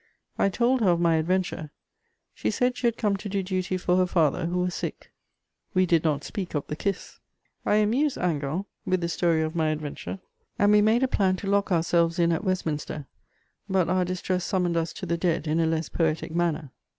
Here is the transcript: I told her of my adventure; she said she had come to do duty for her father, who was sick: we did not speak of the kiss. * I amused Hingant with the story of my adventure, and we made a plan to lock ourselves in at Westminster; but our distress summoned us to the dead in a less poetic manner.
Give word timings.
I 0.35 0.49
told 0.49 0.81
her 0.81 0.89
of 0.89 0.99
my 0.99 1.17
adventure; 1.17 1.69
she 2.33 2.49
said 2.49 2.75
she 2.75 2.87
had 2.87 2.97
come 2.97 3.15
to 3.17 3.29
do 3.29 3.43
duty 3.43 3.77
for 3.77 3.97
her 3.97 4.07
father, 4.07 4.47
who 4.47 4.57
was 4.57 4.73
sick: 4.73 5.11
we 5.75 5.85
did 5.85 6.03
not 6.03 6.23
speak 6.23 6.55
of 6.55 6.65
the 6.65 6.75
kiss. 6.75 7.19
* 7.39 7.65
I 7.67 7.75
amused 7.75 8.17
Hingant 8.17 8.65
with 8.83 9.01
the 9.01 9.07
story 9.09 9.43
of 9.43 9.55
my 9.55 9.69
adventure, 9.69 10.17
and 10.57 10.71
we 10.71 10.81
made 10.81 11.03
a 11.03 11.07
plan 11.07 11.35
to 11.35 11.47
lock 11.47 11.71
ourselves 11.71 12.17
in 12.17 12.31
at 12.31 12.43
Westminster; 12.43 13.05
but 13.69 13.89
our 13.89 14.03
distress 14.03 14.43
summoned 14.43 14.75
us 14.75 14.91
to 14.93 15.05
the 15.05 15.17
dead 15.17 15.45
in 15.45 15.59
a 15.59 15.67
less 15.67 15.87
poetic 15.87 16.31
manner. 16.33 16.71